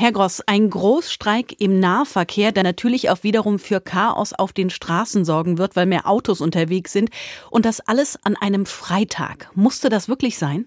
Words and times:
Herr 0.00 0.12
Gross, 0.12 0.40
ein 0.46 0.70
Großstreik 0.70 1.60
im 1.60 1.80
Nahverkehr, 1.80 2.52
der 2.52 2.62
natürlich 2.62 3.10
auch 3.10 3.24
wiederum 3.24 3.58
für 3.58 3.80
Chaos 3.80 4.32
auf 4.32 4.52
den 4.52 4.70
Straßen 4.70 5.24
sorgen 5.24 5.58
wird, 5.58 5.74
weil 5.74 5.86
mehr 5.86 6.06
Autos 6.06 6.40
unterwegs 6.40 6.92
sind. 6.92 7.10
Und 7.50 7.64
das 7.64 7.80
alles 7.80 8.16
an 8.24 8.36
einem 8.36 8.64
Freitag. 8.64 9.50
Musste 9.56 9.88
das 9.88 10.08
wirklich 10.08 10.38
sein? 10.38 10.66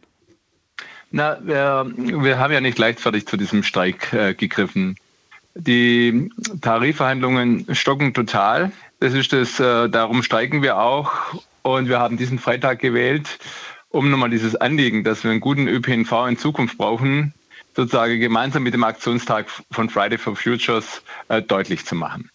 Na, 1.12 1.40
wir, 1.46 1.90
wir 1.96 2.40
haben 2.40 2.52
ja 2.52 2.60
nicht 2.60 2.78
leichtfertig 2.78 3.26
zu 3.26 3.38
diesem 3.38 3.64
Streik 3.64 4.12
äh, 4.12 4.34
gegriffen. 4.34 4.98
Die 5.56 6.30
Tarifverhandlungen 6.60 7.74
stocken 7.74 8.14
total. 8.14 8.74
Das 9.00 9.14
ist 9.14 9.32
das, 9.32 9.62
äh, 9.62 9.88
darum 9.88 10.24
streiken 10.24 10.62
wir 10.62 10.78
auch. 10.78 11.14
Und 11.62 11.88
wir 11.88 12.00
haben 12.00 12.18
diesen 12.18 12.38
Freitag 12.38 12.80
gewählt, 12.80 13.40
um 13.88 14.12
nochmal 14.12 14.30
dieses 14.30 14.58
Anliegen, 14.58 15.06
dass 15.06 15.24
wir 15.24 15.32
einen 15.32 15.40
guten 15.40 15.70
ÖPNV 15.70 16.12
in 16.28 16.38
Zukunft 16.38 16.78
brauchen, 16.78 17.34
sozusagen 17.76 18.20
gemeinsam 18.20 18.64
mit 18.64 18.74
dem 18.74 18.84
Aktionstag 18.84 19.48
von 19.72 19.90
Friday 19.90 20.18
for 20.18 20.36
Futures 20.36 21.02
äh, 21.30 21.42
deutlich 21.42 21.86
zu 21.86 21.96
machen. 21.96 22.30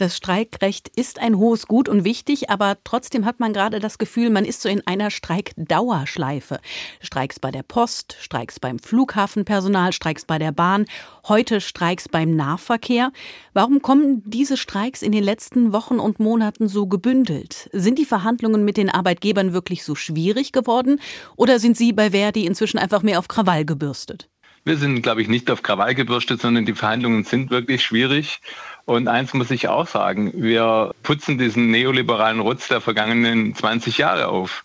Das 0.00 0.16
Streikrecht 0.16 0.88
ist 0.96 1.18
ein 1.18 1.36
hohes 1.36 1.66
Gut 1.66 1.86
und 1.86 2.04
wichtig, 2.04 2.48
aber 2.48 2.78
trotzdem 2.84 3.26
hat 3.26 3.38
man 3.38 3.52
gerade 3.52 3.80
das 3.80 3.98
Gefühl, 3.98 4.30
man 4.30 4.46
ist 4.46 4.62
so 4.62 4.70
in 4.70 4.80
einer 4.86 5.10
Streikdauerschleife. 5.10 6.58
Streiks 7.02 7.38
bei 7.38 7.50
der 7.50 7.62
Post, 7.62 8.16
Streiks 8.18 8.58
beim 8.58 8.78
Flughafenpersonal, 8.78 9.92
Streiks 9.92 10.24
bei 10.24 10.38
der 10.38 10.52
Bahn, 10.52 10.86
heute 11.28 11.60
Streiks 11.60 12.08
beim 12.08 12.34
Nahverkehr. 12.34 13.12
Warum 13.52 13.82
kommen 13.82 14.22
diese 14.24 14.56
Streiks 14.56 15.02
in 15.02 15.12
den 15.12 15.22
letzten 15.22 15.74
Wochen 15.74 15.98
und 15.98 16.18
Monaten 16.18 16.66
so 16.66 16.86
gebündelt? 16.86 17.68
Sind 17.74 17.98
die 17.98 18.06
Verhandlungen 18.06 18.64
mit 18.64 18.78
den 18.78 18.88
Arbeitgebern 18.88 19.52
wirklich 19.52 19.84
so 19.84 19.94
schwierig 19.94 20.52
geworden 20.52 20.98
oder 21.36 21.58
sind 21.58 21.76
Sie 21.76 21.92
bei 21.92 22.12
Verdi 22.12 22.46
inzwischen 22.46 22.78
einfach 22.78 23.02
mehr 23.02 23.18
auf 23.18 23.28
Krawall 23.28 23.66
gebürstet? 23.66 24.29
Wir 24.64 24.76
sind, 24.76 25.02
glaube 25.02 25.22
ich, 25.22 25.28
nicht 25.28 25.50
auf 25.50 25.62
Krawall 25.62 25.94
gebürstet, 25.94 26.40
sondern 26.40 26.66
die 26.66 26.74
Verhandlungen 26.74 27.24
sind 27.24 27.50
wirklich 27.50 27.82
schwierig. 27.82 28.40
Und 28.84 29.08
eins 29.08 29.32
muss 29.34 29.50
ich 29.50 29.68
auch 29.68 29.86
sagen, 29.86 30.32
wir 30.34 30.92
putzen 31.02 31.38
diesen 31.38 31.70
neoliberalen 31.70 32.40
Rutz 32.40 32.68
der 32.68 32.80
vergangenen 32.80 33.54
20 33.54 33.98
Jahre 33.98 34.28
auf. 34.28 34.64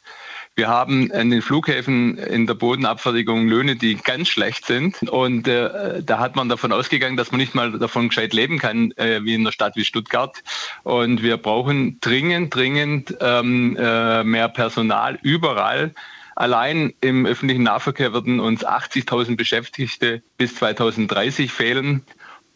Wir 0.58 0.70
haben 0.70 1.12
an 1.12 1.30
den 1.32 1.42
Flughäfen 1.42 2.18
in 2.18 2.48
der 2.48 2.54
Bodenabfertigung 2.54 3.50
Löhne, 3.50 3.76
die 3.76 3.96
ganz 3.96 4.30
schlecht 4.30 4.66
sind. 4.66 5.02
Und 5.04 5.50
äh, 5.50 6.02
da 6.02 6.20
hat 6.20 6.38
man 6.38 6.48
davon 6.48 6.72
ausgegangen, 6.72 7.18
dass 7.18 7.32
man 7.32 7.42
nicht 7.42 7.56
mal 7.56 7.78
davon 7.78 8.08
gescheit 8.08 8.34
leben 8.34 8.58
kann, 8.58 8.92
äh, 8.92 9.22
wie 9.24 9.36
in 9.36 9.42
einer 9.42 9.52
Stadt 9.52 9.76
wie 9.76 9.84
Stuttgart. 9.84 10.42
Und 10.84 11.22
wir 11.22 11.36
brauchen 11.36 12.00
dringend, 12.00 12.56
dringend 12.56 13.16
ähm, 13.20 13.76
äh, 13.78 14.24
mehr 14.24 14.48
Personal 14.48 15.20
überall. 15.24 15.94
Allein 16.36 16.94
im 17.00 17.26
öffentlichen 17.26 17.64
Nahverkehr 17.64 18.14
werden 18.14 18.40
uns 18.40 18.66
80.000 18.66 19.38
Beschäftigte 19.38 20.22
bis 20.38 20.56
2030 20.56 21.52
fehlen. 21.52 22.04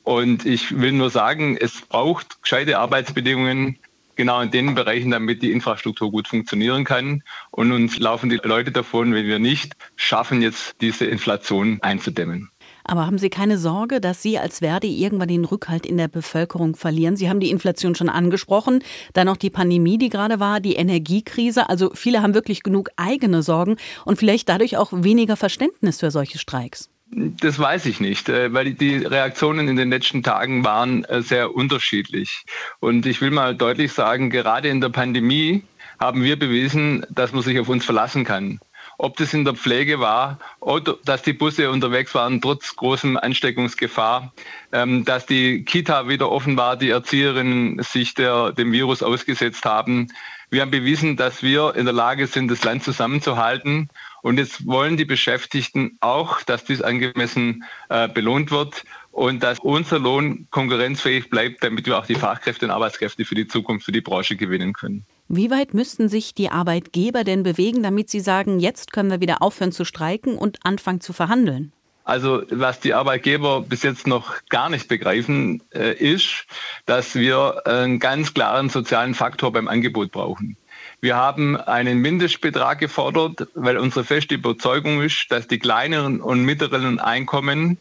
Und 0.03 0.45
ich 0.45 0.79
will 0.79 0.91
nur 0.91 1.09
sagen, 1.09 1.57
es 1.57 1.81
braucht 1.81 2.41
gescheite 2.41 2.77
Arbeitsbedingungen 2.77 3.79
genau 4.17 4.41
in 4.41 4.51
den 4.51 4.75
Bereichen, 4.75 5.11
damit 5.11 5.41
die 5.41 5.53
Infrastruktur 5.53 6.11
gut 6.11 6.27
funktionieren 6.27 6.83
kann. 6.83 7.23
Und 7.51 7.71
uns 7.71 7.97
laufen 7.99 8.29
die 8.29 8.41
Leute 8.43 8.71
davon, 8.71 9.13
wenn 9.13 9.25
wir 9.25 9.39
nicht 9.39 9.77
schaffen, 9.95 10.41
jetzt 10.41 10.81
diese 10.81 11.05
Inflation 11.05 11.79
einzudämmen. 11.81 12.51
Aber 12.83 13.05
haben 13.05 13.17
Sie 13.17 13.29
keine 13.29 13.57
Sorge, 13.57 14.01
dass 14.01 14.21
Sie 14.21 14.37
als 14.37 14.59
Verdi 14.59 15.03
irgendwann 15.03 15.27
den 15.27 15.45
Rückhalt 15.45 15.85
in 15.85 15.97
der 15.97 16.07
Bevölkerung 16.07 16.75
verlieren? 16.75 17.15
Sie 17.15 17.29
haben 17.29 17.39
die 17.39 17.49
Inflation 17.49 17.95
schon 17.95 18.09
angesprochen, 18.09 18.83
dann 19.13 19.27
noch 19.27 19.37
die 19.37 19.49
Pandemie, 19.49 19.97
die 19.97 20.09
gerade 20.09 20.39
war, 20.39 20.59
die 20.59 20.75
Energiekrise. 20.75 21.69
Also 21.69 21.91
viele 21.93 22.21
haben 22.21 22.33
wirklich 22.33 22.63
genug 22.63 22.89
eigene 22.95 23.43
Sorgen 23.43 23.77
und 24.05 24.17
vielleicht 24.17 24.49
dadurch 24.49 24.77
auch 24.77 24.91
weniger 24.93 25.35
Verständnis 25.35 25.99
für 25.99 26.11
solche 26.11 26.37
Streiks. 26.37 26.89
Das 27.11 27.57
weiß 27.57 27.87
ich 27.87 27.99
nicht, 27.99 28.29
äh, 28.29 28.53
weil 28.53 28.73
die 28.73 28.97
Reaktionen 28.97 29.67
in 29.67 29.75
den 29.75 29.89
letzten 29.89 30.21
Tagen 30.21 30.63
waren 30.63 31.03
äh, 31.05 31.23
sehr 31.23 31.55
unterschiedlich. 31.55 32.43
Und 32.79 33.07
ich 33.07 33.19
will 33.19 33.31
mal 33.31 33.55
deutlich 33.55 33.93
sagen, 33.93 34.29
gerade 34.29 34.69
in 34.69 34.79
der 34.79 34.89
Pandemie 34.89 35.63
haben 35.99 36.23
wir 36.23 36.37
bewiesen, 36.37 37.05
dass 37.09 37.33
man 37.33 37.41
sich 37.41 37.59
auf 37.59 37.67
uns 37.67 37.83
verlassen 37.83 38.25
kann 38.25 38.59
ob 38.99 39.15
das 39.15 39.33
in 39.33 39.45
der 39.45 39.55
Pflege 39.55 39.99
war 39.99 40.39
oder 40.59 40.97
dass 41.05 41.21
die 41.21 41.33
Busse 41.33 41.71
unterwegs 41.71 42.13
waren 42.13 42.41
trotz 42.41 42.75
großem 42.75 43.17
Ansteckungsgefahr, 43.17 44.33
ähm, 44.73 45.05
dass 45.05 45.25
die 45.25 45.63
Kita 45.63 46.09
wieder 46.09 46.29
offen 46.29 46.57
war, 46.57 46.75
die 46.75 46.89
Erzieherinnen 46.89 47.81
sich 47.81 48.13
der, 48.13 48.51
dem 48.51 48.73
Virus 48.73 49.01
ausgesetzt 49.01 49.63
haben. 49.63 50.09
Wir 50.49 50.61
haben 50.61 50.71
bewiesen, 50.71 51.15
dass 51.15 51.41
wir 51.41 51.75
in 51.75 51.85
der 51.85 51.93
Lage 51.93 52.27
sind, 52.27 52.51
das 52.51 52.63
Land 52.63 52.83
zusammenzuhalten. 52.83 53.89
Und 54.21 54.37
jetzt 54.37 54.67
wollen 54.67 54.97
die 54.97 55.05
Beschäftigten 55.05 55.97
auch, 56.01 56.41
dass 56.41 56.65
dies 56.65 56.81
angemessen 56.81 57.63
äh, 57.87 58.09
belohnt 58.09 58.51
wird 58.51 58.83
und 59.11 59.43
dass 59.43 59.59
unser 59.59 59.99
Lohn 59.99 60.47
konkurrenzfähig 60.49 61.29
bleibt, 61.29 61.63
damit 61.63 61.85
wir 61.85 61.97
auch 61.97 62.05
die 62.05 62.15
Fachkräfte 62.15 62.65
und 62.65 62.71
Arbeitskräfte 62.71 63.23
für 63.23 63.35
die 63.35 63.47
Zukunft, 63.47 63.85
für 63.85 63.93
die 63.93 64.01
Branche 64.01 64.35
gewinnen 64.35 64.73
können. 64.73 65.05
Wie 65.31 65.51
weit 65.51 65.75
müssten 65.75 66.09
sich 66.09 66.33
die 66.33 66.49
Arbeitgeber 66.49 67.23
denn 67.23 67.43
bewegen, 67.43 67.83
damit 67.83 68.09
sie 68.09 68.19
sagen, 68.19 68.59
jetzt 68.59 68.91
können 68.91 69.11
wir 69.11 69.21
wieder 69.21 69.43
aufhören 69.43 69.71
zu 69.71 69.85
streiken 69.85 70.35
und 70.35 70.57
anfangen 70.63 71.01
zu 71.01 71.13
verhandeln? 71.13 71.71
Also 72.03 72.41
was 72.49 72.79
die 72.79 72.95
Arbeitgeber 72.95 73.61
bis 73.61 73.83
jetzt 73.83 74.07
noch 74.07 74.43
gar 74.49 74.71
nicht 74.71 74.87
begreifen, 74.87 75.61
äh, 75.71 75.93
ist, 75.93 76.47
dass 76.87 77.13
wir 77.13 77.67
einen 77.67 77.99
ganz 77.99 78.33
klaren 78.33 78.69
sozialen 78.69 79.13
Faktor 79.13 79.51
beim 79.53 79.67
Angebot 79.67 80.11
brauchen. 80.11 80.57
Wir 80.99 81.15
haben 81.15 81.57
einen 81.57 81.99
Mindestbetrag 81.99 82.79
gefordert, 82.79 83.47
weil 83.53 83.77
unsere 83.77 84.03
feste 84.03 84.33
Überzeugung 84.33 85.03
ist, 85.03 85.27
dass 85.29 85.47
die 85.47 85.59
kleineren 85.59 86.21
und 86.21 86.43
mittleren 86.43 86.99
Einkommen 86.99 87.77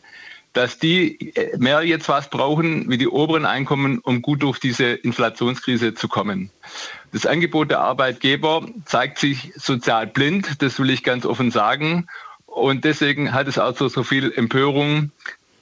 dass 0.53 0.79
die 0.79 1.35
äh, 1.37 1.57
mehr 1.59 1.83
jetzt 1.83 2.09
was 2.09 2.31
brauchen 2.31 2.89
wie 2.91 2.99
die 2.99 3.09
oberen 3.09 3.45
Einkommen, 3.45 3.99
um 4.01 4.23
gut 4.23 4.43
durch 4.43 4.59
diese 4.59 4.87
Inflationskrise 4.87 5.95
zu 5.95 6.09
kommen. 6.09 6.51
Das 7.13 7.27
Angebot 7.27 7.71
der 7.71 7.81
Arbeitgeber 7.81 8.67
zeigt 8.85 9.19
sich 9.19 9.53
sozial 9.57 10.07
blind, 10.07 10.63
das 10.63 10.79
will 10.79 10.91
ich 10.91 11.03
ganz 11.03 11.25
offen 11.27 11.51
sagen. 11.51 12.07
Und 12.47 12.85
deswegen 12.85 13.33
hat 13.33 13.47
es 13.49 13.59
auch 13.59 13.75
zu 13.75 13.89
so 13.89 14.03
viel 14.03 14.33
Empörung 14.33 15.13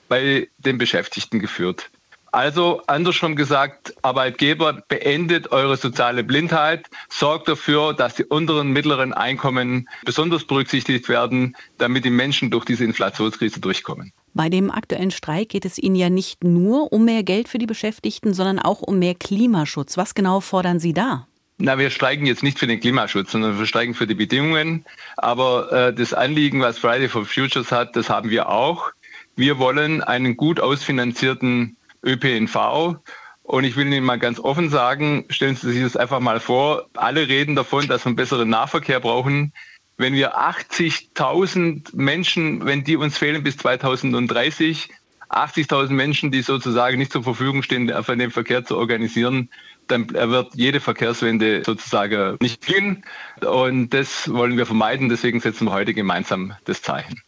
bei 0.08 0.48
den 0.58 0.78
Beschäftigten 0.78 1.40
geführt. 1.40 1.90
Also 2.32 2.82
andersrum 2.86 3.34
gesagt, 3.34 3.94
Arbeitgeber, 4.02 4.82
beendet 4.88 5.52
eure 5.52 5.76
soziale 5.76 6.22
Blindheit, 6.22 6.86
sorgt 7.08 7.48
dafür, 7.48 7.94
dass 7.94 8.14
die 8.14 8.24
unteren 8.24 8.72
mittleren 8.72 9.14
Einkommen 9.14 9.88
besonders 10.04 10.44
berücksichtigt 10.44 11.08
werden, 11.08 11.56
damit 11.78 12.04
die 12.04 12.10
Menschen 12.10 12.50
durch 12.50 12.64
diese 12.64 12.84
Inflationskrise 12.84 13.60
durchkommen. 13.60 14.12
Bei 14.36 14.50
dem 14.50 14.70
aktuellen 14.70 15.10
Streik 15.10 15.48
geht 15.48 15.64
es 15.64 15.78
Ihnen 15.78 15.94
ja 15.94 16.10
nicht 16.10 16.44
nur 16.44 16.92
um 16.92 17.06
mehr 17.06 17.22
Geld 17.22 17.48
für 17.48 17.56
die 17.56 17.64
Beschäftigten, 17.64 18.34
sondern 18.34 18.58
auch 18.58 18.82
um 18.82 18.98
mehr 18.98 19.14
Klimaschutz. 19.14 19.96
Was 19.96 20.14
genau 20.14 20.40
fordern 20.40 20.78
Sie 20.78 20.92
da? 20.92 21.26
Na, 21.56 21.78
wir 21.78 21.88
streiken 21.88 22.26
jetzt 22.26 22.42
nicht 22.42 22.58
für 22.58 22.66
den 22.66 22.78
Klimaschutz, 22.78 23.32
sondern 23.32 23.58
wir 23.58 23.64
streiken 23.64 23.94
für 23.94 24.06
die 24.06 24.14
Bedingungen. 24.14 24.84
Aber 25.16 25.72
äh, 25.72 25.94
das 25.94 26.12
Anliegen, 26.12 26.60
was 26.60 26.76
Friday 26.76 27.08
for 27.08 27.24
Futures 27.24 27.72
hat, 27.72 27.96
das 27.96 28.10
haben 28.10 28.28
wir 28.28 28.50
auch. 28.50 28.90
Wir 29.36 29.58
wollen 29.58 30.02
einen 30.02 30.36
gut 30.36 30.60
ausfinanzierten 30.60 31.78
ÖPNV. 32.04 32.96
Und 33.42 33.64
ich 33.64 33.74
will 33.76 33.86
Ihnen 33.86 34.04
mal 34.04 34.18
ganz 34.18 34.38
offen 34.38 34.68
sagen, 34.68 35.24
stellen 35.30 35.56
Sie 35.56 35.72
sich 35.72 35.82
das 35.82 35.96
einfach 35.96 36.20
mal 36.20 36.40
vor, 36.40 36.90
alle 36.92 37.26
reden 37.26 37.56
davon, 37.56 37.88
dass 37.88 38.04
wir 38.04 38.08
einen 38.08 38.16
besseren 38.16 38.50
Nahverkehr 38.50 39.00
brauchen 39.00 39.54
wenn 39.96 40.14
wir 40.14 40.38
80.000 40.38 41.94
Menschen, 41.94 42.64
wenn 42.64 42.84
die 42.84 42.96
uns 42.96 43.16
fehlen 43.18 43.42
bis 43.42 43.56
2030, 43.56 44.90
80.000 45.30 45.90
Menschen, 45.90 46.30
die 46.30 46.42
sozusagen 46.42 46.98
nicht 46.98 47.12
zur 47.12 47.22
Verfügung 47.22 47.62
stehen, 47.62 47.92
für 48.02 48.16
den 48.16 48.30
Verkehr 48.30 48.64
zu 48.64 48.76
organisieren, 48.76 49.48
dann 49.88 50.08
wird 50.10 50.54
jede 50.54 50.80
Verkehrswende 50.80 51.62
sozusagen 51.64 52.36
nicht 52.40 52.64
gehen. 52.66 53.04
Und 53.44 53.90
das 53.90 54.32
wollen 54.32 54.56
wir 54.56 54.66
vermeiden. 54.66 55.08
Deswegen 55.08 55.40
setzen 55.40 55.66
wir 55.66 55.72
heute 55.72 55.94
gemeinsam 55.94 56.54
das 56.64 56.82
Zeichen. 56.82 57.20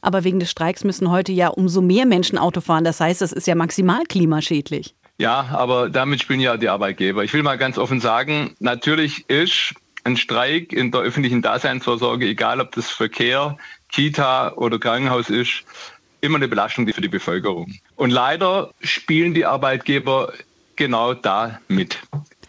Aber 0.00 0.24
wegen 0.24 0.38
des 0.38 0.50
Streiks 0.50 0.84
müssen 0.84 1.10
heute 1.10 1.32
ja 1.32 1.48
umso 1.48 1.80
mehr 1.80 2.06
Menschen 2.06 2.38
Auto 2.38 2.60
fahren. 2.60 2.84
Das 2.84 3.00
heißt, 3.00 3.20
das 3.20 3.32
ist 3.32 3.46
ja 3.46 3.54
maximal 3.54 4.04
klimaschädlich. 4.04 4.94
Ja, 5.18 5.48
aber 5.52 5.88
damit 5.90 6.20
spielen 6.20 6.40
ja 6.40 6.56
die 6.56 6.68
Arbeitgeber. 6.68 7.24
Ich 7.24 7.32
will 7.32 7.42
mal 7.42 7.56
ganz 7.56 7.78
offen 7.78 8.00
sagen, 8.00 8.54
natürlich 8.58 9.28
ist 9.30 9.74
ein 10.04 10.16
Streik 10.16 10.72
in 10.72 10.90
der 10.90 11.00
öffentlichen 11.00 11.42
Daseinsvorsorge, 11.42 12.26
egal 12.26 12.60
ob 12.60 12.72
das 12.72 12.90
Verkehr, 12.90 13.56
Kita 13.90 14.52
oder 14.52 14.78
Krankenhaus 14.78 15.30
ist, 15.30 15.64
immer 16.20 16.36
eine 16.36 16.48
Belastung 16.48 16.86
für 16.86 17.00
die 17.00 17.08
Bevölkerung. 17.08 17.74
Und 17.96 18.10
leider 18.10 18.72
spielen 18.80 19.34
die 19.34 19.46
Arbeitgeber 19.46 20.32
genau 20.76 21.14
da 21.14 21.60
mit. 21.68 21.98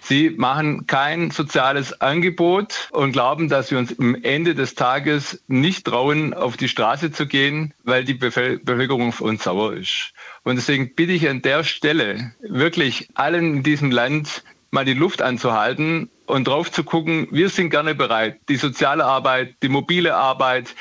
Sie 0.01 0.29
machen 0.29 0.85
kein 0.85 1.31
soziales 1.31 1.99
Angebot 1.99 2.89
und 2.91 3.13
glauben, 3.13 3.49
dass 3.49 3.71
wir 3.71 3.79
uns 3.79 3.97
am 3.97 4.13
Ende 4.13 4.53
des 4.53 4.75
Tages 4.75 5.41
nicht 5.47 5.85
trauen, 5.85 6.35
auf 6.35 6.57
die 6.57 6.69
Straße 6.69 7.11
zu 7.11 7.25
gehen, 7.25 7.73
weil 7.83 8.05
die 8.05 8.13
Bevölkerung 8.13 9.07
auf 9.07 9.21
uns 9.21 9.43
sauer 9.43 9.73
ist. 9.73 10.13
Und 10.43 10.57
deswegen 10.57 10.93
bitte 10.93 11.13
ich 11.13 11.27
an 11.27 11.41
der 11.41 11.63
Stelle 11.63 12.33
wirklich 12.39 13.09
allen 13.15 13.57
in 13.57 13.63
diesem 13.63 13.89
Land 13.89 14.43
mal 14.69 14.85
die 14.85 14.93
Luft 14.93 15.23
anzuhalten 15.23 16.11
und 16.25 16.47
drauf 16.47 16.71
zu 16.71 16.83
gucken, 16.83 17.27
wir 17.31 17.49
sind 17.49 17.69
gerne 17.69 17.95
bereit, 17.95 18.39
die 18.49 18.55
soziale 18.57 19.05
Arbeit, 19.05 19.55
die 19.61 19.69
mobile 19.69 20.15
Arbeit, 20.15 20.75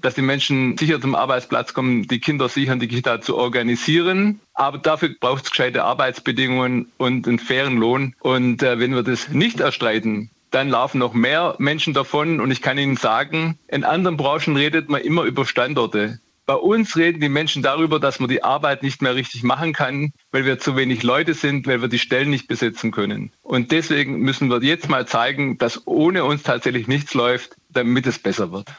dass 0.00 0.14
die 0.14 0.22
Menschen 0.22 0.76
sicher 0.76 1.00
zum 1.00 1.14
Arbeitsplatz 1.14 1.74
kommen, 1.74 2.06
die 2.06 2.20
Kinder 2.20 2.48
sichern, 2.48 2.80
die 2.80 2.88
Kita 2.88 3.20
zu 3.20 3.36
organisieren. 3.36 4.40
Aber 4.54 4.78
dafür 4.78 5.10
braucht 5.20 5.44
es 5.44 5.50
gescheite 5.50 5.84
Arbeitsbedingungen 5.84 6.90
und 6.96 7.28
einen 7.28 7.38
fairen 7.38 7.76
Lohn. 7.76 8.14
Und 8.20 8.62
äh, 8.62 8.78
wenn 8.78 8.94
wir 8.94 9.02
das 9.02 9.28
nicht 9.28 9.60
erstreiten, 9.60 10.30
dann 10.50 10.68
laufen 10.68 10.98
noch 10.98 11.12
mehr 11.12 11.54
Menschen 11.58 11.94
davon. 11.94 12.40
Und 12.40 12.50
ich 12.50 12.62
kann 12.62 12.78
Ihnen 12.78 12.96
sagen, 12.96 13.58
in 13.68 13.84
anderen 13.84 14.16
Branchen 14.16 14.56
redet 14.56 14.88
man 14.88 15.02
immer 15.02 15.22
über 15.24 15.46
Standorte. 15.46 16.18
Bei 16.50 16.56
uns 16.56 16.96
reden 16.96 17.20
die 17.20 17.28
Menschen 17.28 17.62
darüber, 17.62 18.00
dass 18.00 18.18
man 18.18 18.28
die 18.28 18.42
Arbeit 18.42 18.82
nicht 18.82 19.02
mehr 19.02 19.14
richtig 19.14 19.44
machen 19.44 19.72
kann, 19.72 20.12
weil 20.32 20.44
wir 20.44 20.58
zu 20.58 20.74
wenig 20.74 21.04
Leute 21.04 21.32
sind, 21.32 21.68
weil 21.68 21.80
wir 21.80 21.86
die 21.86 22.00
Stellen 22.00 22.28
nicht 22.28 22.48
besetzen 22.48 22.90
können. 22.90 23.30
Und 23.44 23.70
deswegen 23.70 24.18
müssen 24.18 24.50
wir 24.50 24.60
jetzt 24.60 24.88
mal 24.88 25.06
zeigen, 25.06 25.58
dass 25.58 25.86
ohne 25.86 26.24
uns 26.24 26.42
tatsächlich 26.42 26.88
nichts 26.88 27.14
läuft, 27.14 27.54
damit 27.68 28.04
es 28.08 28.18
besser 28.18 28.50
wird. 28.50 28.68